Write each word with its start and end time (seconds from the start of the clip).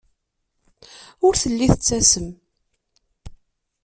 Ur 1.25 1.33
telli 1.41 1.67
tettasem. 1.73 2.27